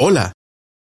Hola, 0.00 0.32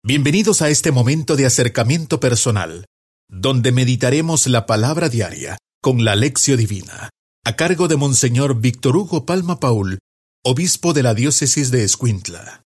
bienvenidos 0.04 0.62
a 0.62 0.68
este 0.68 0.92
momento 0.92 1.38
de 1.38 1.46
acercamiento 1.46 2.20
personal, 2.20 2.84
donde 3.30 3.72
meditaremos 3.72 4.46
la 4.48 4.66
palabra 4.66 5.08
diaria 5.08 5.58
con 5.82 6.04
la 6.04 6.18
lección 6.18 6.58
divina, 6.58 7.12
a 7.46 7.56
cargo 7.56 7.88
de 7.88 7.96
Monseñor 7.96 8.60
Víctor 8.60 8.98
Hugo 8.98 9.26
Palma 9.26 9.62
Paul, 9.62 10.00
obispo 10.44 10.92
de 10.92 11.04
la 11.04 11.14
diócesis 11.14 11.72
de 11.72 11.86
Escuintla. 11.86 12.64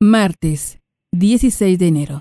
Martes, 0.00 0.80
16 1.12 1.78
de 1.78 1.86
enero. 1.86 2.20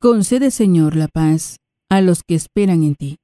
Concede, 0.00 0.50
Señor, 0.50 0.96
la 0.96 1.08
paz 1.08 1.56
a 1.90 2.00
los 2.00 2.22
que 2.26 2.36
esperan 2.36 2.84
en 2.84 2.94
ti, 2.94 3.16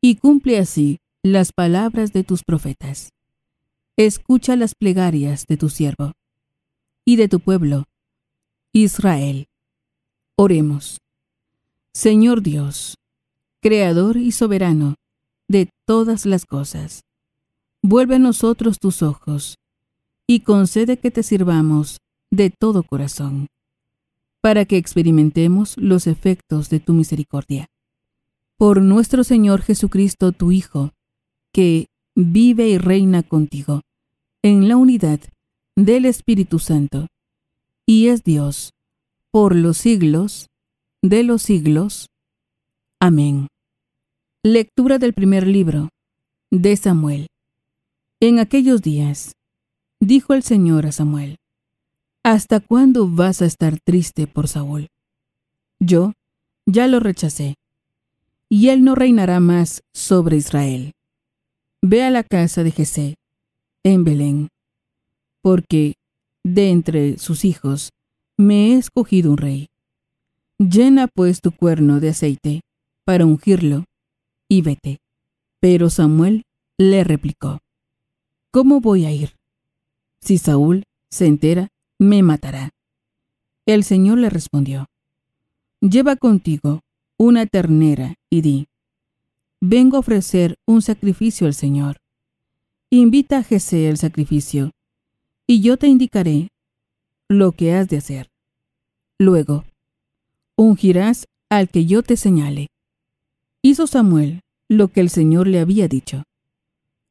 y 0.00 0.16
cumple 0.16 0.58
así 0.58 1.00
las 1.22 1.52
palabras 1.52 2.14
de 2.14 2.24
tus 2.24 2.44
profetas. 2.44 3.10
Escucha 3.98 4.56
las 4.56 4.74
plegarias 4.74 5.44
de 5.46 5.58
tu 5.58 5.68
siervo 5.68 6.12
y 7.04 7.16
de 7.16 7.28
tu 7.28 7.40
pueblo, 7.40 7.84
Israel. 8.72 9.46
Oremos. 10.36 10.98
Señor 11.94 12.42
Dios, 12.42 12.96
Creador 13.60 14.18
y 14.18 14.30
soberano 14.30 14.94
de 15.48 15.70
todas 15.86 16.26
las 16.26 16.44
cosas, 16.44 17.02
vuelve 17.82 18.16
a 18.16 18.18
nosotros 18.20 18.78
tus 18.78 19.02
ojos 19.02 19.56
y 20.26 20.40
concede 20.40 20.98
que 20.98 21.10
te 21.10 21.22
sirvamos 21.22 21.98
de 22.30 22.50
todo 22.50 22.82
corazón, 22.82 23.48
para 24.42 24.64
que 24.66 24.76
experimentemos 24.76 25.76
los 25.78 26.06
efectos 26.06 26.68
de 26.68 26.78
tu 26.78 26.92
misericordia. 26.92 27.66
Por 28.58 28.82
nuestro 28.82 29.24
Señor 29.24 29.62
Jesucristo, 29.62 30.32
tu 30.32 30.52
Hijo, 30.52 30.92
que 31.52 31.86
vive 32.14 32.68
y 32.68 32.78
reina 32.78 33.22
contigo 33.22 33.80
en 34.42 34.68
la 34.68 34.76
unidad 34.76 35.20
del 35.74 36.04
Espíritu 36.04 36.58
Santo, 36.58 37.06
y 37.88 38.08
es 38.08 38.22
Dios 38.22 38.74
por 39.30 39.56
los 39.56 39.78
siglos 39.78 40.48
de 41.00 41.22
los 41.22 41.40
siglos. 41.40 42.10
Amén. 43.00 43.48
Lectura 44.42 44.98
del 44.98 45.14
primer 45.14 45.46
libro 45.46 45.88
de 46.50 46.76
Samuel. 46.76 47.28
En 48.20 48.40
aquellos 48.40 48.82
días, 48.82 49.32
dijo 50.00 50.34
el 50.34 50.42
Señor 50.42 50.84
a 50.84 50.92
Samuel, 50.92 51.38
¿Hasta 52.22 52.60
cuándo 52.60 53.08
vas 53.08 53.40
a 53.40 53.46
estar 53.46 53.78
triste 53.80 54.26
por 54.26 54.48
Saúl? 54.48 54.88
Yo 55.80 56.12
ya 56.66 56.88
lo 56.88 57.00
rechacé, 57.00 57.54
y 58.50 58.68
él 58.68 58.84
no 58.84 58.96
reinará 58.96 59.40
más 59.40 59.80
sobre 59.94 60.36
Israel. 60.36 60.92
Ve 61.80 62.02
a 62.02 62.10
la 62.10 62.22
casa 62.22 62.62
de 62.64 62.70
Jesé, 62.70 63.14
en 63.82 64.04
Belén, 64.04 64.48
porque 65.40 65.94
de 66.54 66.70
entre 66.70 67.18
sus 67.18 67.44
hijos 67.44 67.90
me 68.36 68.68
he 68.68 68.74
escogido 68.76 69.30
un 69.32 69.36
rey. 69.36 69.68
Llena 70.58 71.06
pues 71.08 71.40
tu 71.40 71.52
cuerno 71.52 72.00
de 72.00 72.10
aceite 72.10 72.60
para 73.04 73.24
ungirlo, 73.24 73.84
y 74.48 74.62
vete. 74.62 74.98
Pero 75.60 75.90
Samuel 75.90 76.44
le 76.78 77.04
replicó, 77.04 77.60
¿Cómo 78.50 78.80
voy 78.80 79.04
a 79.04 79.12
ir? 79.12 79.36
Si 80.20 80.38
Saúl 80.38 80.84
se 81.10 81.26
entera, 81.26 81.68
me 81.98 82.22
matará. 82.22 82.70
El 83.66 83.84
Señor 83.84 84.18
le 84.18 84.30
respondió, 84.30 84.86
Lleva 85.80 86.16
contigo 86.16 86.80
una 87.18 87.46
ternera 87.46 88.14
y 88.30 88.40
di, 88.42 88.68
Vengo 89.60 89.96
a 89.96 90.00
ofrecer 90.00 90.56
un 90.66 90.82
sacrificio 90.82 91.46
al 91.46 91.54
Señor. 91.54 91.98
Invita 92.90 93.38
a 93.38 93.42
Jesé 93.42 93.88
el 93.88 93.98
sacrificio, 93.98 94.70
y 95.50 95.62
yo 95.62 95.78
te 95.78 95.88
indicaré 95.88 96.50
lo 97.26 97.52
que 97.52 97.74
has 97.74 97.88
de 97.88 97.96
hacer. 97.96 98.28
Luego, 99.18 99.64
ungirás 100.56 101.26
al 101.48 101.70
que 101.70 101.86
yo 101.86 102.02
te 102.02 102.18
señale. 102.18 102.68
Hizo 103.62 103.86
Samuel 103.86 104.42
lo 104.68 104.88
que 104.88 105.00
el 105.00 105.08
Señor 105.08 105.46
le 105.46 105.58
había 105.58 105.88
dicho. 105.88 106.22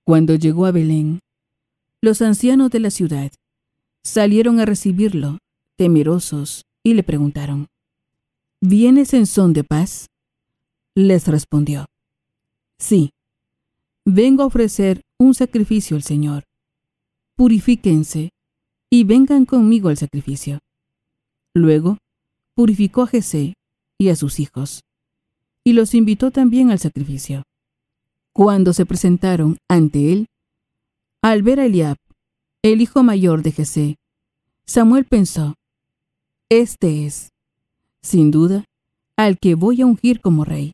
Cuando 0.04 0.36
llegó 0.36 0.68
a 0.68 0.72
Belén, 0.72 1.20
los 2.00 2.22
ancianos 2.22 2.70
de 2.70 2.80
la 2.80 2.92
ciudad 2.92 3.32
salieron 4.04 4.60
a 4.60 4.66
recibirlo, 4.66 5.40
temerosos, 5.76 6.64
y 6.84 6.94
le 6.94 7.02
preguntaron, 7.02 7.68
¿Vienes 8.62 9.14
en 9.16 9.26
son 9.26 9.54
de 9.54 9.64
paz? 9.64 10.08
Les 10.96 11.28
respondió, 11.28 11.88
Sí, 12.78 13.10
vengo 14.06 14.44
a 14.44 14.46
ofrecer 14.46 15.02
un 15.18 15.34
sacrificio 15.34 15.98
al 15.98 16.04
Señor. 16.04 16.44
Purifíquense 17.36 18.30
y 18.90 19.04
vengan 19.04 19.46
conmigo 19.46 19.90
al 19.90 19.98
sacrificio. 19.98 20.60
Luego, 21.54 21.98
purificó 22.54 23.04
a 23.04 23.08
Jesé 23.08 23.54
y 23.98 24.10
a 24.10 24.16
sus 24.16 24.40
hijos, 24.40 24.82
y 25.64 25.74
los 25.74 25.94
invitó 25.94 26.32
también 26.32 26.72
al 26.72 26.80
sacrificio. 26.80 27.44
Cuando 28.34 28.74
se 28.74 28.86
presentaron 28.86 29.58
ante 29.68 30.14
él, 30.14 30.28
al 31.22 31.42
ver 31.42 31.60
a 31.60 31.66
Eliab, 31.66 31.98
el 32.62 32.82
hijo 32.82 33.04
mayor 33.04 33.42
de 33.42 33.52
Jesé, 33.52 33.96
Samuel 34.66 35.06
pensó, 35.06 35.56
Este 36.50 37.06
es, 37.06 37.30
sin 38.02 38.32
duda, 38.32 38.66
al 39.16 39.40
que 39.40 39.56
voy 39.56 39.82
a 39.82 39.86
ungir 39.86 40.22
como 40.22 40.46
rey. 40.46 40.74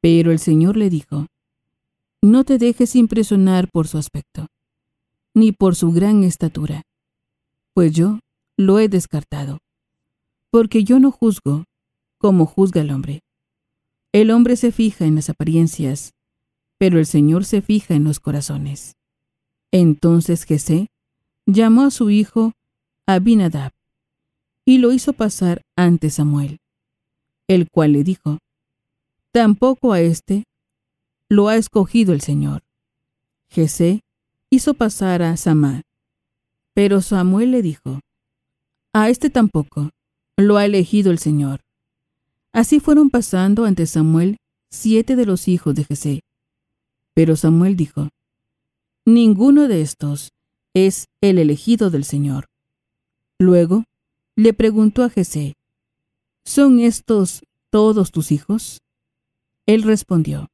Pero 0.00 0.32
el 0.32 0.38
Señor 0.38 0.76
le 0.76 0.90
dijo, 0.90 1.26
No 2.20 2.44
te 2.44 2.58
dejes 2.58 2.96
impresionar 2.96 3.70
por 3.70 3.88
su 3.88 3.98
aspecto, 3.98 4.48
ni 5.34 5.52
por 5.52 5.76
su 5.76 5.92
gran 5.92 6.24
estatura, 6.24 6.82
pues 7.74 7.92
yo 7.92 8.20
lo 8.56 8.78
he 8.78 8.88
descartado, 8.88 9.58
porque 10.50 10.84
yo 10.84 11.00
no 11.00 11.10
juzgo 11.10 11.64
como 12.18 12.46
juzga 12.46 12.80
el 12.80 12.90
hombre. 12.90 13.20
El 14.12 14.30
hombre 14.30 14.56
se 14.56 14.70
fija 14.70 15.04
en 15.04 15.16
las 15.16 15.28
apariencias, 15.28 16.14
pero 16.78 16.98
el 16.98 17.06
Señor 17.06 17.44
se 17.44 17.60
fija 17.60 17.94
en 17.94 18.04
los 18.04 18.20
corazones. 18.20 18.96
Entonces 19.72 20.44
Jesé 20.44 20.86
llamó 21.46 21.82
a 21.82 21.90
su 21.90 22.10
hijo 22.10 22.52
Abinadab 23.06 23.72
y 24.64 24.78
lo 24.78 24.92
hizo 24.92 25.12
pasar 25.12 25.62
ante 25.76 26.10
Samuel, 26.10 26.60
el 27.48 27.68
cual 27.68 27.92
le 27.92 28.04
dijo, 28.04 28.38
Tampoco 29.32 29.92
a 29.92 30.00
éste 30.00 30.44
lo 31.28 31.48
ha 31.48 31.56
escogido 31.56 32.12
el 32.12 32.20
Señor. 32.20 32.62
Jesé 33.48 34.02
hizo 34.48 34.74
pasar 34.74 35.22
a 35.22 35.36
Samá, 35.36 35.82
pero 36.74 37.00
Samuel 37.00 37.52
le 37.52 37.62
dijo, 37.62 38.00
A 38.92 39.08
este 39.08 39.30
tampoco 39.30 39.90
lo 40.36 40.56
ha 40.56 40.64
elegido 40.64 41.12
el 41.12 41.18
Señor. 41.18 41.60
Así 42.52 42.80
fueron 42.80 43.10
pasando 43.10 43.64
ante 43.64 43.86
Samuel 43.86 44.36
siete 44.70 45.16
de 45.16 45.24
los 45.24 45.48
hijos 45.48 45.74
de 45.74 45.84
Jesé. 45.84 46.20
Pero 47.14 47.36
Samuel 47.36 47.76
dijo, 47.76 48.08
Ninguno 49.06 49.68
de 49.68 49.82
estos 49.82 50.32
es 50.74 51.06
el 51.20 51.38
elegido 51.38 51.90
del 51.90 52.04
Señor. 52.04 52.46
Luego 53.38 53.84
le 54.36 54.52
preguntó 54.52 55.04
a 55.04 55.10
Jesé, 55.10 55.54
¿Son 56.44 56.80
estos 56.80 57.42
todos 57.70 58.10
tus 58.10 58.32
hijos? 58.32 58.80
Él 59.66 59.82
respondió, 59.82 60.48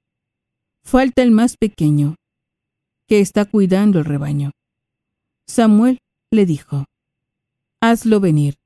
Falta 0.84 1.22
el 1.22 1.30
más 1.30 1.56
pequeño, 1.56 2.16
que 3.06 3.20
está 3.20 3.44
cuidando 3.44 3.98
el 3.98 4.04
rebaño. 4.04 4.50
Samuel 5.46 5.98
le 6.30 6.46
dijo, 6.46 6.86
Hazlo 7.80 8.20
venir, 8.20 8.56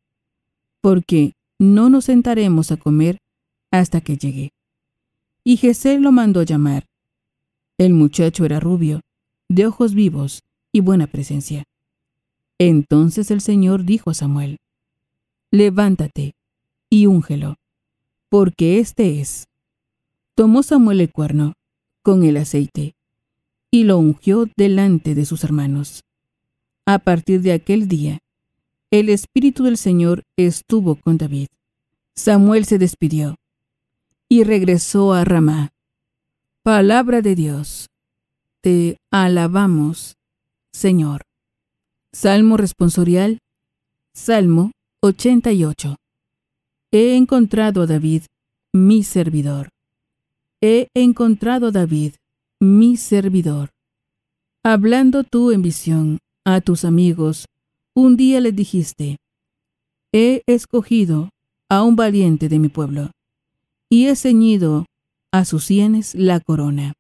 porque 0.80 1.32
no 1.58 1.88
nos 1.88 2.06
sentaremos 2.06 2.70
a 2.72 2.76
comer 2.76 3.18
hasta 3.70 4.00
que 4.00 4.16
llegue. 4.16 4.52
Y 5.44 5.56
Jesé 5.56 5.98
lo 5.98 6.12
mandó 6.12 6.42
llamar. 6.42 6.86
El 7.78 7.94
muchacho 7.94 8.44
era 8.44 8.60
rubio, 8.60 9.00
de 9.48 9.66
ojos 9.66 9.94
vivos 9.94 10.42
y 10.72 10.80
buena 10.80 11.06
presencia. 11.06 11.64
Entonces 12.58 13.30
el 13.30 13.40
Señor 13.40 13.84
dijo 13.84 14.10
a 14.10 14.14
Samuel, 14.14 14.58
Levántate 15.50 16.34
y 16.90 17.06
úngelo, 17.06 17.56
porque 18.28 18.78
este 18.78 19.20
es. 19.20 19.48
Tomó 20.34 20.62
Samuel 20.62 21.00
el 21.00 21.12
cuerno 21.12 21.54
con 22.02 22.24
el 22.24 22.36
aceite 22.36 22.94
y 23.70 23.84
lo 23.84 23.98
ungió 23.98 24.48
delante 24.56 25.14
de 25.14 25.24
sus 25.24 25.44
hermanos. 25.44 26.04
A 26.86 26.98
partir 26.98 27.40
de 27.40 27.52
aquel 27.52 27.88
día, 27.88 28.18
el 28.90 29.08
Espíritu 29.08 29.64
del 29.64 29.78
Señor 29.78 30.24
estuvo 30.36 30.96
con 30.96 31.16
David. 31.16 31.48
Samuel 32.14 32.66
se 32.66 32.78
despidió 32.78 33.36
y 34.28 34.44
regresó 34.44 35.14
a 35.14 35.24
Ramá. 35.24 35.72
Palabra 36.62 37.22
de 37.22 37.34
Dios. 37.34 37.88
Te 38.60 38.98
alabamos, 39.10 40.16
Señor. 40.72 41.22
Salmo 42.12 42.56
responsorial. 42.56 43.38
Salmo 44.12 44.72
88. 45.00 45.96
He 46.92 47.16
encontrado 47.16 47.82
a 47.82 47.86
David, 47.86 48.24
mi 48.72 49.02
servidor. 49.02 49.70
He 50.60 50.88
encontrado 50.94 51.68
a 51.68 51.70
David, 51.72 52.14
mi 52.60 52.96
servidor. 52.96 53.70
Hablando 54.62 55.24
tú 55.24 55.50
en 55.50 55.62
visión 55.62 56.18
a 56.44 56.60
tus 56.60 56.84
amigos, 56.84 57.46
un 57.94 58.16
día 58.16 58.40
les 58.40 58.54
dijiste, 58.54 59.18
He 60.12 60.42
escogido 60.46 61.30
a 61.68 61.82
un 61.82 61.96
valiente 61.96 62.48
de 62.48 62.58
mi 62.58 62.68
pueblo, 62.68 63.10
y 63.88 64.06
he 64.06 64.16
ceñido 64.16 64.86
a 65.32 65.44
sus 65.44 65.64
sienes 65.64 66.14
la 66.14 66.40
corona. 66.40 66.94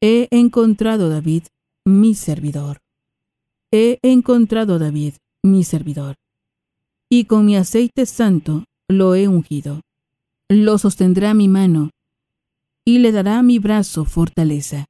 He 0.00 0.28
encontrado 0.30 1.06
a 1.06 1.08
David, 1.10 1.44
mi 1.84 2.14
servidor. 2.14 2.78
He 3.70 3.98
encontrado 4.02 4.74
a 4.74 4.78
David, 4.78 5.14
mi 5.42 5.62
servidor. 5.62 6.16
Y 7.08 7.24
con 7.24 7.46
mi 7.46 7.56
aceite 7.56 8.06
santo 8.06 8.64
lo 8.88 9.14
he 9.14 9.28
ungido. 9.28 9.80
Lo 10.48 10.78
sostendrá 10.78 11.34
mi 11.34 11.48
mano, 11.48 11.90
y 12.84 13.00
le 13.00 13.12
dará 13.12 13.42
mi 13.42 13.58
brazo 13.58 14.04
fortaleza. 14.04 14.86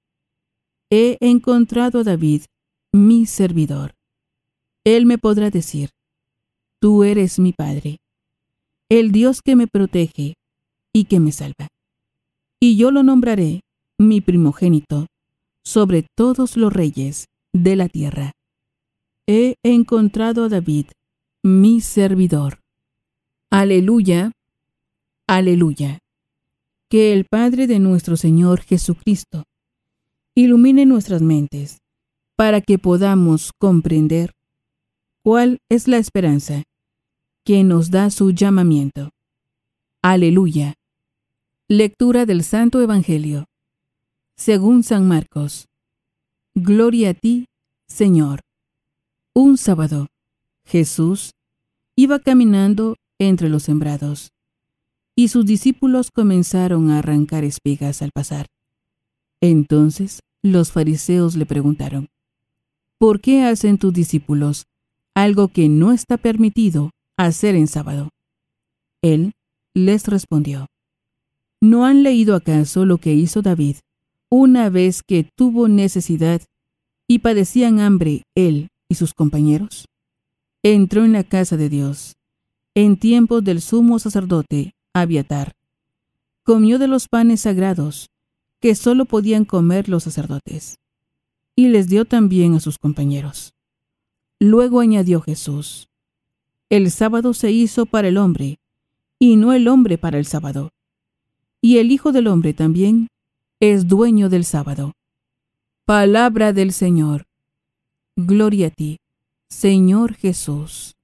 He 0.90 1.16
encontrado 1.20 2.00
a 2.00 2.04
David, 2.04 2.42
mi 2.96 3.26
servidor. 3.26 3.94
Él 4.84 5.06
me 5.06 5.18
podrá 5.18 5.50
decir, 5.50 5.90
Tú 6.80 7.04
eres 7.04 7.38
mi 7.38 7.52
Padre, 7.52 7.98
el 8.88 9.12
Dios 9.12 9.42
que 9.42 9.56
me 9.56 9.66
protege 9.66 10.34
y 10.92 11.04
que 11.04 11.20
me 11.20 11.32
salva. 11.32 11.68
Y 12.60 12.76
yo 12.76 12.90
lo 12.90 13.02
nombraré 13.02 13.60
mi 13.98 14.20
primogénito 14.20 15.06
sobre 15.64 16.06
todos 16.16 16.56
los 16.56 16.72
reyes 16.72 17.26
de 17.52 17.76
la 17.76 17.88
tierra. 17.88 18.32
He 19.26 19.56
encontrado 19.62 20.44
a 20.44 20.48
David, 20.48 20.86
mi 21.42 21.80
servidor. 21.80 22.60
Aleluya, 23.50 24.32
aleluya. 25.26 25.98
Que 26.88 27.12
el 27.12 27.24
Padre 27.24 27.66
de 27.66 27.78
nuestro 27.78 28.16
Señor 28.16 28.60
Jesucristo 28.62 29.44
ilumine 30.34 30.86
nuestras 30.86 31.22
mentes 31.22 31.78
para 32.36 32.60
que 32.60 32.78
podamos 32.78 33.52
comprender 33.58 34.32
cuál 35.22 35.58
es 35.70 35.88
la 35.88 35.96
esperanza 35.96 36.64
que 37.44 37.64
nos 37.64 37.90
da 37.90 38.10
su 38.10 38.30
llamamiento. 38.30 39.10
Aleluya. 40.02 40.74
Lectura 41.68 42.26
del 42.26 42.44
Santo 42.44 42.80
Evangelio. 42.82 43.46
Según 44.36 44.82
San 44.82 45.08
Marcos. 45.08 45.66
Gloria 46.54 47.10
a 47.10 47.14
ti, 47.14 47.46
Señor. 47.88 48.40
Un 49.34 49.56
sábado, 49.56 50.08
Jesús 50.64 51.32
iba 51.96 52.18
caminando 52.18 52.96
entre 53.18 53.48
los 53.48 53.62
sembrados, 53.62 54.30
y 55.16 55.28
sus 55.28 55.46
discípulos 55.46 56.10
comenzaron 56.10 56.90
a 56.90 56.98
arrancar 56.98 57.44
espigas 57.44 58.02
al 58.02 58.10
pasar. 58.14 58.46
Entonces 59.40 60.20
los 60.42 60.72
fariseos 60.72 61.36
le 61.36 61.46
preguntaron, 61.46 62.08
¿por 62.98 63.20
qué 63.20 63.44
hacen 63.44 63.78
tus 63.78 63.92
discípulos 63.92 64.66
algo 65.14 65.48
que 65.48 65.68
no 65.68 65.92
está 65.92 66.16
permitido 66.16 66.90
hacer 67.16 67.54
en 67.54 67.68
sábado? 67.68 68.10
Él 69.02 69.32
les 69.74 70.06
respondió, 70.06 70.66
¿no 71.60 71.84
han 71.84 72.02
leído 72.02 72.34
acaso 72.34 72.84
lo 72.84 72.98
que 72.98 73.14
hizo 73.14 73.42
David 73.42 73.76
una 74.30 74.70
vez 74.70 75.02
que 75.02 75.28
tuvo 75.36 75.68
necesidad 75.68 76.42
y 77.08 77.20
padecían 77.20 77.80
hambre 77.80 78.22
él 78.34 78.68
y 78.88 78.94
sus 78.94 79.14
compañeros? 79.14 79.86
Entró 80.62 81.04
en 81.04 81.12
la 81.12 81.24
casa 81.24 81.56
de 81.56 81.68
Dios, 81.68 82.16
en 82.74 82.98
tiempos 82.98 83.44
del 83.44 83.60
sumo 83.60 83.98
sacerdote 83.98 84.72
Abiatar. 84.94 85.52
Comió 86.42 86.78
de 86.78 86.88
los 86.88 87.08
panes 87.08 87.42
sagrados 87.42 88.08
que 88.60 88.74
solo 88.74 89.04
podían 89.04 89.44
comer 89.44 89.88
los 89.88 90.04
sacerdotes 90.04 90.76
y 91.56 91.68
les 91.68 91.88
dio 91.88 92.04
también 92.04 92.54
a 92.54 92.60
sus 92.60 92.78
compañeros. 92.78 93.54
Luego 94.38 94.80
añadió 94.80 95.22
Jesús, 95.22 95.88
el 96.68 96.90
sábado 96.90 97.32
se 97.32 97.50
hizo 97.50 97.86
para 97.86 98.08
el 98.08 98.18
hombre, 98.18 98.58
y 99.18 99.36
no 99.36 99.52
el 99.52 99.66
hombre 99.68 99.98
para 99.98 100.18
el 100.18 100.26
sábado. 100.26 100.70
Y 101.62 101.78
el 101.78 101.90
Hijo 101.90 102.12
del 102.12 102.26
Hombre 102.26 102.52
también 102.52 103.08
es 103.60 103.88
dueño 103.88 104.28
del 104.28 104.44
sábado. 104.44 104.92
Palabra 105.86 106.52
del 106.52 106.72
Señor. 106.72 107.24
Gloria 108.16 108.68
a 108.68 108.70
ti, 108.70 108.98
Señor 109.48 110.14
Jesús. 110.14 110.94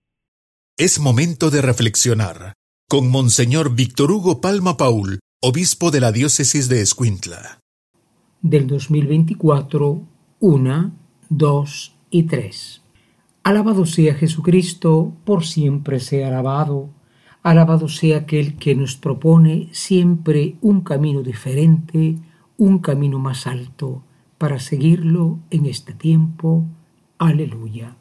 Es 0.76 0.98
momento 0.98 1.50
de 1.50 1.62
reflexionar 1.62 2.54
con 2.88 3.08
Monseñor 3.08 3.74
Víctor 3.74 4.10
Hugo 4.10 4.40
Palma 4.42 4.76
Paul, 4.76 5.20
obispo 5.40 5.90
de 5.90 6.00
la 6.00 6.12
diócesis 6.12 6.68
de 6.68 6.82
Escuintla. 6.82 7.60
Del 8.42 8.66
2024 8.66 10.11
1, 10.44 10.90
2 11.28 11.96
y 12.10 12.24
3. 12.24 12.82
Alabado 13.44 13.86
sea 13.86 14.16
Jesucristo, 14.16 15.12
por 15.24 15.44
siempre 15.44 16.00
sea 16.00 16.26
alabado. 16.26 16.88
Alabado 17.44 17.86
sea 17.86 18.16
aquel 18.16 18.56
que 18.56 18.74
nos 18.74 18.96
propone 18.96 19.68
siempre 19.70 20.56
un 20.60 20.80
camino 20.80 21.22
diferente, 21.22 22.18
un 22.56 22.80
camino 22.80 23.20
más 23.20 23.46
alto, 23.46 24.02
para 24.36 24.58
seguirlo 24.58 25.38
en 25.50 25.66
este 25.66 25.92
tiempo. 25.92 26.64
Aleluya. 27.18 27.96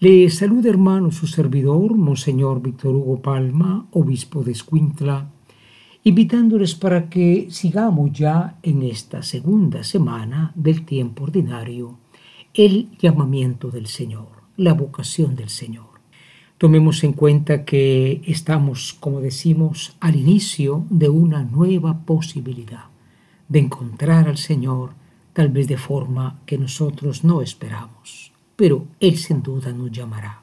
Le 0.00 0.28
saluda 0.30 0.68
hermano 0.68 1.12
su 1.12 1.28
servidor, 1.28 1.94
Monseñor 1.94 2.60
Víctor 2.60 2.96
Hugo 2.96 3.22
Palma, 3.22 3.86
obispo 3.92 4.42
de 4.42 4.50
Escuintla, 4.50 5.30
invitándoles 6.04 6.74
para 6.74 7.08
que 7.08 7.46
sigamos 7.50 8.12
ya 8.12 8.58
en 8.62 8.82
esta 8.82 9.22
segunda 9.22 9.84
semana 9.84 10.52
del 10.54 10.84
tiempo 10.84 11.24
ordinario 11.24 11.98
el 12.54 12.90
llamamiento 12.98 13.70
del 13.70 13.86
Señor, 13.86 14.28
la 14.56 14.74
vocación 14.74 15.36
del 15.36 15.48
Señor. 15.48 15.86
Tomemos 16.58 17.02
en 17.02 17.12
cuenta 17.12 17.64
que 17.64 18.20
estamos, 18.26 18.94
como 18.94 19.20
decimos, 19.20 19.96
al 20.00 20.16
inicio 20.16 20.84
de 20.90 21.08
una 21.08 21.44
nueva 21.44 22.04
posibilidad 22.04 22.84
de 23.48 23.60
encontrar 23.60 24.28
al 24.28 24.38
Señor 24.38 24.94
tal 25.32 25.48
vez 25.48 25.66
de 25.66 25.78
forma 25.78 26.40
que 26.46 26.58
nosotros 26.58 27.24
no 27.24 27.42
esperamos, 27.42 28.32
pero 28.56 28.86
Él 29.00 29.16
sin 29.16 29.42
duda 29.42 29.72
nos 29.72 29.90
llamará. 29.90 30.41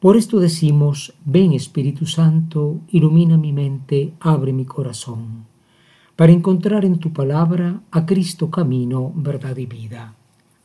Por 0.00 0.16
esto 0.16 0.38
decimos, 0.38 1.12
ven 1.24 1.54
Espíritu 1.54 2.06
Santo, 2.06 2.82
ilumina 2.92 3.36
mi 3.36 3.52
mente, 3.52 4.12
abre 4.20 4.52
mi 4.52 4.64
corazón, 4.64 5.46
para 6.14 6.30
encontrar 6.30 6.84
en 6.84 7.00
tu 7.00 7.12
palabra 7.12 7.80
a 7.90 8.06
Cristo 8.06 8.48
camino, 8.48 9.12
verdad 9.16 9.56
y 9.56 9.66
vida. 9.66 10.14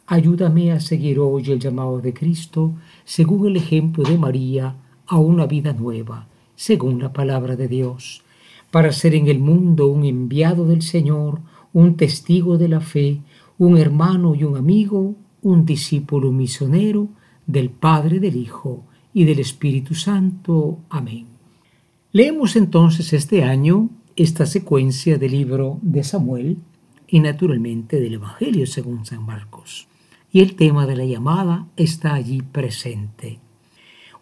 Ayúdame 0.05 0.71
a 0.71 0.79
seguir 0.79 1.17
hoy 1.17 1.49
el 1.49 1.59
llamado 1.59 1.99
de 1.99 2.13
Cristo, 2.13 2.75
según 3.05 3.47
el 3.47 3.57
ejemplo 3.57 4.03
de 4.03 4.19
María, 4.19 4.75
a 5.07 5.17
una 5.17 5.47
vida 5.47 5.73
nueva, 5.73 6.27
según 6.55 7.01
la 7.01 7.11
palabra 7.11 7.55
de 7.55 7.67
Dios, 7.67 8.21
para 8.69 8.91
ser 8.91 9.15
en 9.15 9.27
el 9.27 9.39
mundo 9.39 9.87
un 9.87 10.05
enviado 10.05 10.67
del 10.67 10.83
Señor, 10.83 11.41
un 11.73 11.97
testigo 11.97 12.59
de 12.59 12.67
la 12.67 12.81
fe, 12.81 13.21
un 13.57 13.79
hermano 13.79 14.35
y 14.35 14.43
un 14.43 14.57
amigo, 14.57 15.15
un 15.41 15.65
discípulo 15.65 16.31
misionero 16.31 17.07
del 17.47 17.71
Padre, 17.71 18.19
del 18.19 18.35
Hijo 18.35 18.83
y 19.13 19.25
del 19.25 19.39
Espíritu 19.39 19.95
Santo. 19.95 20.79
Amén. 20.89 21.27
Leemos 22.11 22.55
entonces 22.55 23.13
este 23.13 23.43
año 23.43 23.89
esta 24.15 24.45
secuencia 24.45 25.17
del 25.17 25.31
libro 25.31 25.79
de 25.81 26.03
Samuel 26.03 26.57
y 27.07 27.19
naturalmente 27.19 27.99
del 27.99 28.15
Evangelio 28.15 28.67
según 28.67 29.05
San 29.05 29.25
Marcos. 29.25 29.87
Y 30.31 30.41
el 30.41 30.55
tema 30.55 30.87
de 30.87 30.95
la 30.95 31.05
llamada 31.05 31.67
está 31.77 32.13
allí 32.13 32.41
presente. 32.41 33.39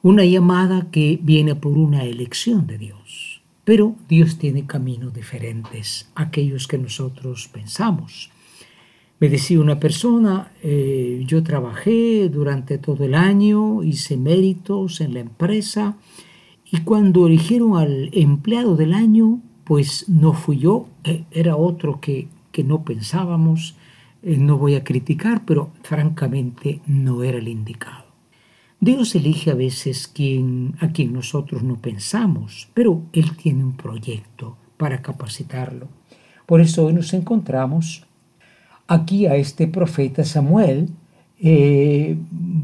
Una 0.02 0.26
llamada 0.26 0.90
que 0.92 1.20
viene 1.22 1.56
por 1.56 1.78
una 1.78 2.04
elección 2.04 2.68
de 2.68 2.78
Dios. 2.78 3.42
Pero 3.64 3.96
Dios 4.10 4.38
tiene 4.38 4.66
caminos 4.66 5.14
diferentes 5.14 6.10
a 6.16 6.24
aquellos 6.24 6.68
que 6.68 6.78
nosotros 6.78 7.50
pensamos. 7.54 8.32
Me 9.22 9.30
decía 9.30 9.60
una 9.60 9.80
persona, 9.80 10.52
eh, 10.64 11.24
yo 11.28 11.44
trabajé 11.44 12.28
durante 12.28 12.80
todo 12.80 13.06
el 13.06 13.14
año, 13.14 13.84
hice 13.84 14.18
méritos 14.18 15.00
en 15.00 15.14
la 15.14 15.20
empresa 15.20 15.96
y 16.72 16.80
cuando 16.80 17.28
eligieron 17.28 17.78
al 17.78 18.10
empleado 18.14 18.76
del 18.76 18.94
año, 18.94 19.40
pues 19.64 20.10
no 20.10 20.34
fui 20.34 20.58
yo, 20.58 20.88
eh, 21.04 21.26
era 21.30 21.56
otro 21.56 22.02
que, 22.02 22.30
que 22.52 22.64
no 22.64 22.84
pensábamos, 22.84 23.76
eh, 24.24 24.38
no 24.38 24.58
voy 24.58 24.74
a 24.74 24.84
criticar, 24.84 25.46
pero 25.46 25.70
francamente 25.84 26.82
no 26.88 27.22
era 27.22 27.38
el 27.38 27.48
indicado. 27.48 28.06
Dios 28.80 29.14
elige 29.14 29.52
a 29.52 29.56
veces 29.56 30.12
a 30.80 30.92
quien 30.92 31.14
nosotros 31.14 31.62
no 31.62 31.76
pensamos, 31.76 32.70
pero 32.74 33.04
Él 33.14 33.38
tiene 33.38 33.64
un 33.64 33.78
proyecto 33.78 34.58
para 34.78 35.04
capacitarlo. 35.04 35.90
Por 36.48 36.60
eso 36.60 36.88
hoy 36.88 36.94
nos 36.94 37.14
encontramos 37.14 38.08
aquí 38.92 39.26
a 39.26 39.36
este 39.36 39.68
profeta 39.68 40.26
Samuel 40.26 40.90
eh, 41.40 42.18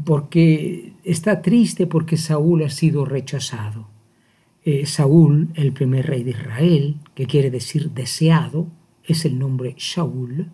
porque 0.04 0.92
está 1.02 1.40
triste 1.40 1.86
porque 1.86 2.16
Saúl 2.16 2.62
ha 2.64 2.70
sido 2.70 3.04
rechazado. 3.04 3.88
Eh, 4.62 4.84
Saúl, 4.84 5.48
el 5.54 5.72
primer 5.72 6.06
rey 6.06 6.22
de 6.24 6.32
Israel, 6.32 6.96
que 7.14 7.26
quiere 7.26 7.50
decir 7.50 7.92
deseado, 7.92 8.66
es 9.04 9.24
el 9.24 9.38
nombre 9.38 9.74
Shaul, 9.78 10.50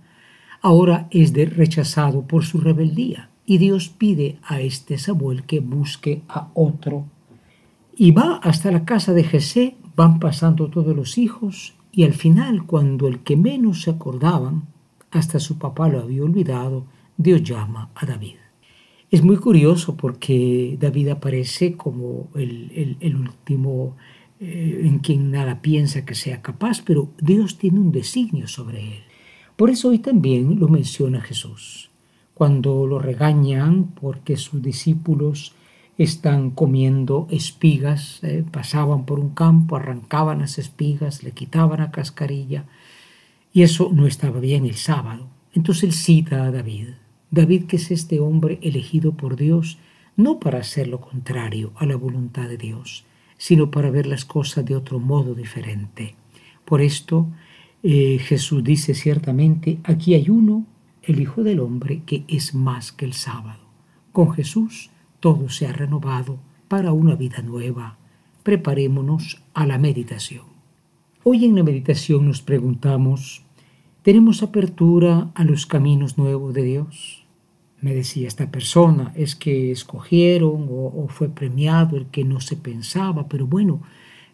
ahora 0.63 1.09
es 1.11 1.33
de 1.33 1.47
rechazado 1.47 2.23
por 2.23 2.45
su 2.45 2.59
rebeldía. 2.59 3.31
Y 3.45 3.59
Dios 3.59 3.89
pide 3.89 4.39
a 4.45 4.61
este 4.61 4.97
Samuel 4.97 5.43
que 5.43 5.59
busque 5.61 6.23
a 6.29 6.51
otro. 6.55 7.07
y 7.97 8.11
va 8.11 8.41
hasta 8.43 8.73
la 8.73 8.85
casa 8.85 9.13
de 9.13 9.23
Jesé, 9.23 9.77
van 9.95 10.19
pasando 10.19 10.69
todos 10.69 10.97
los 10.97 11.17
hijos 11.17 11.75
y 11.93 12.03
al 12.03 12.13
final, 12.13 12.67
cuando 12.67 13.07
el 13.07 13.21
que 13.21 13.37
menos 13.37 13.83
se 13.83 13.91
acordaban, 13.91 14.74
hasta 15.15 15.39
su 15.39 15.59
papá 15.59 15.89
lo 15.89 16.01
había 16.01 16.25
olvidado, 16.25 16.87
Dios 17.17 17.43
llama 17.45 17.91
a 17.95 18.05
David. 18.05 18.35
Es 19.13 19.23
muy 19.23 19.37
curioso 19.37 19.97
porque 19.97 20.77
David 20.81 21.11
aparece 21.11 21.77
como 21.77 22.31
el, 22.35 23.17
último 23.17 23.97
eh, 24.41 24.81
en 24.83 24.99
quien 24.99 25.31
nada 25.31 25.63
piensa 25.63 26.05
que 26.05 26.17
sea 26.17 26.43
capaz, 26.43 26.83
pero 26.85 27.11
Dios 27.21 27.59
tiene 27.59 27.79
un 27.79 27.93
designio 27.93 28.49
sobre 28.49 28.81
él. 28.81 29.03
Por 29.55 29.71
eso 29.71 29.91
hoy 29.91 30.01
también 30.01 30.59
lo 30.59 30.67
menciona 30.67 31.21
Jesús. 31.21 31.91
Cuando 32.35 32.85
lo 32.89 32.99
regañan 32.99 33.95
porque 34.01 34.37
sus 34.37 34.61
discípulos 34.63 35.55
están 35.97 36.51
comiendo 36.51 37.29
espigas, 37.31 38.19
eh, 38.25 38.45
pasaban 38.51 39.05
por 39.05 39.21
un 39.21 39.31
campo, 39.31 39.77
arrancaban 39.77 40.41
las 40.41 40.59
espigas, 40.59 41.23
le 41.23 41.31
quitaban 41.31 41.79
la 41.79 41.93
cascarilla, 41.93 42.65
y 43.55 43.63
eso 43.63 43.91
no 43.95 44.07
estaba 44.07 44.41
bien 44.41 44.67
el 44.67 44.75
sábado. 44.75 45.29
Entonces 45.55 45.85
él 45.85 45.93
cita 45.93 46.45
a 46.45 46.51
David, 46.51 46.89
David 47.31 47.65
que 47.65 47.77
es 47.77 47.91
este 47.93 48.19
hombre 48.19 48.59
elegido 48.61 49.13
por 49.13 49.37
Dios, 49.37 49.79
no 50.17 50.41
para 50.41 50.59
hacer 50.59 50.89
lo 50.89 51.01
contrario 51.01 51.73
a 51.77 51.87
la 51.87 51.97
voluntad 51.97 52.49
de 52.49 52.59
Dios, 52.59 53.05
sino 53.39 53.71
para 53.71 53.91
ver 53.91 54.07
las 54.07 54.25
cosas 54.25 54.65
de 54.65 54.75
otro 54.75 54.99
modo 54.99 55.35
diferente. 55.35 56.17
Por 56.65 56.83
esto 56.83 57.29
eh, 57.85 58.19
Jesús 58.21 58.65
dice 58.65 58.93
ciertamente, 58.93 59.79
aquí 59.85 60.15
hay 60.15 60.29
uno, 60.31 60.67
el 61.05 61.21
Hijo 61.21 61.45
del 61.45 61.61
Hombre, 61.61 62.03
que 62.05 62.25
es 62.27 62.55
más 62.55 62.91
que 62.91 63.05
el 63.05 63.13
sábado. 63.13 63.63
Con 64.13 64.33
Jesús 64.33 64.91
todo 65.21 65.49
se 65.49 65.69
ha 65.69 65.73
renovado 65.73 66.39
para 66.67 66.93
una 66.93 67.15
vida 67.15 67.41
nueva. 67.43 67.99
Preparémonos 68.43 69.43
a 69.55 69.65
la 69.65 69.79
meditación. 69.79 70.54
Hoy 71.27 71.47
en 71.47 71.57
la 71.57 71.63
meditación 71.63 72.27
nos 72.27 72.43
preguntamos, 72.43 73.43
¿tenemos 74.03 74.43
apertura 74.43 75.31
a 75.35 75.43
los 75.43 75.65
caminos 75.67 76.19
nuevos 76.19 76.53
de 76.53 76.63
Dios? 76.63 77.27
Me 77.81 77.95
decía 77.95 78.29
esta 78.29 78.51
persona, 78.51 79.13
es 79.17 79.35
que 79.35 79.73
escogieron 79.73 80.69
o, 80.71 81.07
fue 81.09 81.31
premiado 81.31 81.97
el 81.97 82.07
que 82.07 82.25
no 82.25 82.41
se 82.41 82.57
pensaba, 82.57 83.27
pero 83.27 83.47
bueno, 83.47 83.83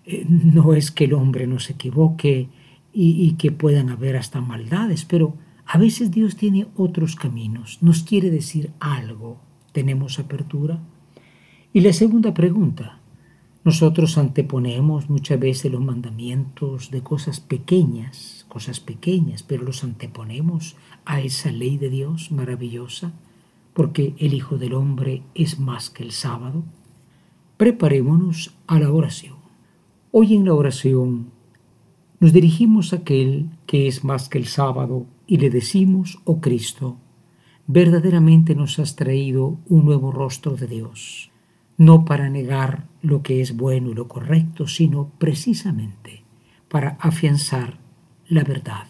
eh, 0.04 0.26
no 0.28 0.74
es 0.74 0.90
que 0.90 1.04
el 1.04 1.14
hombre 1.14 1.46
no 1.46 1.60
se 1.60 1.74
equivoque 1.74 2.48
y, 2.92 3.24
y 3.24 3.34
que 3.34 3.52
puedan 3.52 3.88
haber 3.88 4.16
hasta 4.16 4.40
maldades, 4.40 5.04
pero 5.04 5.34
a 5.66 5.78
veces 5.78 6.10
Dios 6.10 6.36
tiene 6.36 6.66
otros 6.76 7.14
caminos, 7.14 7.78
nos 7.80 8.02
quiere 8.02 8.30
decir 8.30 8.70
algo 8.80 9.38
¿Tenemos 9.72 10.18
apertura? 10.18 10.80
Y 11.72 11.80
la 11.80 11.92
segunda 11.92 12.34
pregunta, 12.34 12.99
nosotros 13.62 14.16
anteponemos 14.16 15.10
muchas 15.10 15.38
veces 15.38 15.70
los 15.70 15.82
mandamientos 15.82 16.90
de 16.90 17.02
cosas 17.02 17.40
pequeñas, 17.40 18.46
cosas 18.48 18.80
pequeñas, 18.80 19.42
pero 19.42 19.64
los 19.64 19.84
anteponemos 19.84 20.76
a 21.04 21.20
esa 21.20 21.52
ley 21.52 21.76
de 21.76 21.90
Dios 21.90 22.32
maravillosa, 22.32 23.12
porque 23.74 24.14
el 24.18 24.32
Hijo 24.32 24.56
del 24.56 24.72
Hombre 24.72 25.22
es 25.34 25.58
más 25.58 25.90
que 25.90 26.02
el 26.02 26.12
sábado. 26.12 26.64
Preparémonos 27.58 28.54
a 28.66 28.80
la 28.80 28.90
oración. 28.90 29.36
Hoy 30.10 30.34
en 30.34 30.46
la 30.46 30.54
oración 30.54 31.30
nos 32.18 32.32
dirigimos 32.32 32.92
a 32.92 32.96
aquel 32.96 33.50
que 33.66 33.86
es 33.86 34.04
más 34.04 34.28
que 34.28 34.38
el 34.38 34.46
sábado 34.46 35.06
y 35.26 35.36
le 35.36 35.50
decimos, 35.50 36.18
oh 36.24 36.40
Cristo, 36.40 36.96
verdaderamente 37.66 38.54
nos 38.54 38.78
has 38.78 38.96
traído 38.96 39.58
un 39.68 39.84
nuevo 39.84 40.10
rostro 40.10 40.56
de 40.56 40.66
Dios, 40.66 41.29
no 41.80 42.04
para 42.04 42.28
negar 42.28 42.84
lo 43.00 43.22
que 43.22 43.40
es 43.40 43.56
bueno 43.56 43.88
y 43.88 43.94
lo 43.94 44.06
correcto, 44.06 44.66
sino 44.66 45.08
precisamente 45.16 46.24
para 46.68 46.98
afianzar 47.00 47.78
la 48.28 48.44
verdad. 48.44 48.84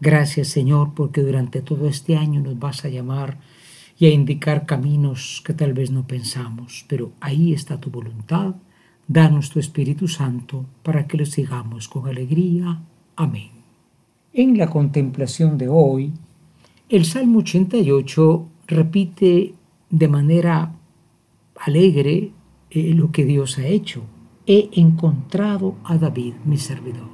Gracias 0.00 0.46
Señor 0.46 0.94
porque 0.94 1.22
durante 1.22 1.62
todo 1.62 1.88
este 1.88 2.16
año 2.16 2.40
nos 2.40 2.56
vas 2.60 2.84
a 2.84 2.90
llamar 2.90 3.38
y 3.98 4.06
a 4.06 4.10
indicar 4.10 4.66
caminos 4.66 5.42
que 5.44 5.52
tal 5.52 5.72
vez 5.72 5.90
no 5.90 6.06
pensamos, 6.06 6.84
pero 6.86 7.10
ahí 7.18 7.52
está 7.52 7.80
tu 7.80 7.90
voluntad. 7.90 8.54
Danos 9.08 9.50
tu 9.50 9.58
Espíritu 9.58 10.06
Santo 10.06 10.64
para 10.84 11.08
que 11.08 11.16
lo 11.16 11.26
sigamos 11.26 11.88
con 11.88 12.06
alegría. 12.06 12.82
Amén. 13.16 13.50
En 14.32 14.56
la 14.56 14.70
contemplación 14.70 15.58
de 15.58 15.68
hoy, 15.68 16.12
el 16.88 17.04
Salmo 17.04 17.40
88 17.40 18.48
repite 18.68 19.54
de 19.90 20.08
manera 20.08 20.72
alegre 21.60 22.32
eh, 22.70 22.94
lo 22.94 23.10
que 23.12 23.24
Dios 23.24 23.58
ha 23.58 23.66
hecho. 23.66 24.02
He 24.46 24.70
encontrado 24.72 25.76
a 25.84 25.96
David, 25.98 26.34
mi 26.44 26.56
servidor. 26.56 27.10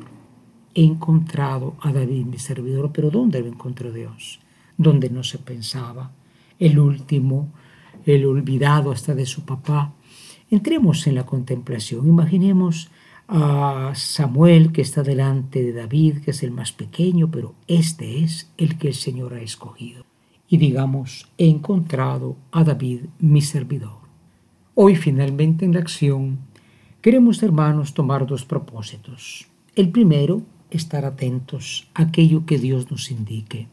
He 0.74 0.84
encontrado 0.84 1.76
a 1.80 1.92
David, 1.92 2.26
mi 2.26 2.38
servidor. 2.38 2.90
Pero 2.92 3.10
¿dónde 3.10 3.40
lo 3.40 3.48
encontró 3.48 3.92
Dios? 3.92 4.40
Donde 4.76 5.10
no 5.10 5.22
se 5.22 5.38
pensaba. 5.38 6.12
El 6.58 6.78
último, 6.78 7.52
el 8.04 8.26
olvidado 8.26 8.92
hasta 8.92 9.14
de 9.14 9.26
su 9.26 9.44
papá. 9.44 9.94
Entremos 10.50 11.06
en 11.06 11.14
la 11.14 11.24
contemplación. 11.24 12.06
Imaginemos 12.06 12.90
a 13.28 13.92
Samuel 13.94 14.72
que 14.72 14.82
está 14.82 15.02
delante 15.02 15.62
de 15.62 15.72
David, 15.72 16.18
que 16.18 16.32
es 16.32 16.42
el 16.42 16.50
más 16.50 16.72
pequeño, 16.72 17.30
pero 17.30 17.54
este 17.66 18.22
es 18.22 18.50
el 18.58 18.76
que 18.76 18.88
el 18.88 18.94
Señor 18.94 19.32
ha 19.32 19.40
escogido. 19.40 20.04
Y 20.48 20.58
digamos, 20.58 21.30
he 21.38 21.48
encontrado 21.48 22.36
a 22.50 22.62
David 22.62 23.04
mi 23.18 23.40
servidor. 23.40 24.01
Hoy 24.74 24.96
finalmente 24.96 25.64
en 25.64 25.74
la 25.74 25.80
acción 25.80 26.38
queremos, 27.00 27.42
hermanos, 27.42 27.94
tomar 27.94 28.26
dos 28.26 28.44
propósitos. 28.44 29.46
El 29.76 29.90
primero, 29.90 30.42
estar 30.70 31.04
atentos 31.04 31.88
a 31.94 32.02
aquello 32.02 32.46
que 32.46 32.58
Dios 32.58 32.90
nos 32.90 33.10
indique. 33.10 33.68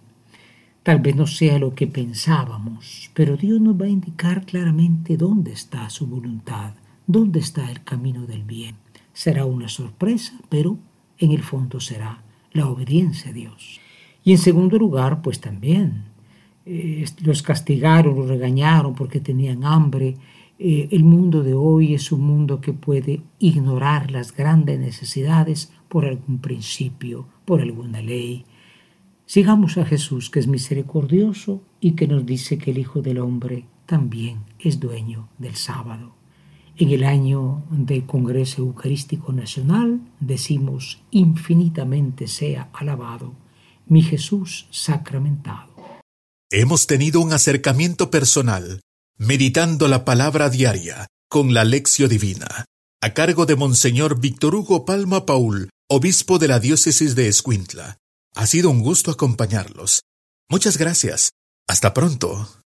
Tal 0.84 1.00
vez 1.00 1.16
no 1.16 1.28
sea 1.28 1.60
lo 1.60 1.76
que 1.76 1.88
pensábamos, 1.88 3.12
pero 3.14 3.38
Dios 3.38 3.62
nos 3.62 3.80
va 3.80 3.86
a 3.86 3.90
indicar 3.90 4.46
claramente 4.46 5.18
dónde 5.18 5.52
está 5.52 5.90
su 5.90 6.08
voluntad, 6.08 6.74
dónde 7.06 7.40
está 7.40 7.70
el 7.70 7.84
camino 7.84 8.26
del 8.26 8.44
bien 8.44 8.76
será 9.20 9.44
una 9.44 9.68
sorpresa, 9.68 10.32
pero 10.48 10.78
en 11.18 11.34
el 11.34 11.44
fondo 11.44 11.82
será 11.82 12.24
la 12.54 12.70
obediencia 12.70 13.32
a 13.32 13.34
Dios. 13.34 13.82
Y 14.24 14.32
en 14.32 14.38
segundo 14.38 14.78
lugar, 14.78 15.22
pues 15.22 15.42
también 15.42 16.06
eh, 16.66 17.04
los 17.22 17.42
castigaron, 17.44 18.16
los 18.16 18.30
regañaron 18.30 18.96
porque 18.96 19.20
tenían 19.20 19.66
hambre. 19.66 20.16
Eh, 20.62 20.90
el 20.92 21.06
mundo 21.06 21.42
de 21.42 21.54
hoy 21.54 21.94
es 21.94 22.12
un 22.12 22.20
mundo 22.20 22.60
que 22.60 22.74
puede 22.74 23.22
ignorar 23.40 24.12
las 24.12 24.36
grandes 24.36 24.78
necesidades 24.78 25.72
por 25.88 26.06
algún 26.06 26.40
principio, 26.40 27.28
por 27.46 27.62
alguna 27.62 28.02
ley. 28.02 28.44
Sigamos 29.26 29.78
a 29.78 29.86
Jesús, 29.86 30.30
que 30.30 30.40
es 30.40 30.48
misericordioso 30.48 31.64
y 31.80 31.94
que 31.94 32.08
nos 32.08 32.26
dice 32.26 32.58
que 32.58 32.72
el 32.72 32.78
Hijo 32.78 33.02
del 33.02 33.20
Hombre 33.20 33.68
también 33.86 34.40
es 34.60 34.82
dueño 34.82 35.30
del 35.38 35.56
sábado. 35.56 36.16
En 36.76 36.90
el 36.90 37.06
año 37.06 37.64
del 37.72 38.06
Congreso 38.06 38.62
Eucarístico 38.62 39.32
Nacional 39.32 40.02
decimos 40.20 41.02
infinitamente 41.12 42.28
sea 42.28 42.70
alabado 42.74 43.34
mi 43.88 44.02
Jesús 44.02 44.68
sacramentado. 44.72 45.74
Hemos 46.52 46.86
tenido 46.88 47.22
un 47.22 47.32
acercamiento 47.32 48.10
personal, 48.12 48.82
meditando 49.20 49.90
la 49.90 50.06
palabra 50.06 50.50
diaria 50.50 51.08
con 51.30 51.54
la 51.54 51.66
lección 51.66 52.10
divina, 52.10 52.66
a 53.02 53.14
cargo 53.14 53.46
de 53.46 53.58
Monseñor 53.58 54.20
Víctor 54.20 54.56
Hugo 54.56 54.86
Palma 54.86 55.26
Paul, 55.26 55.70
obispo 55.90 56.40
de 56.40 56.48
la 56.48 56.60
diócesis 56.60 57.16
de 57.16 57.28
Escuintla. 57.28 57.98
Ha 58.34 58.48
sido 58.48 58.70
un 58.70 58.80
gusto 58.80 59.12
acompañarlos. 59.12 60.04
Muchas 60.50 60.78
gracias. 60.78 61.32
Hasta 61.68 61.94
pronto. 61.94 62.59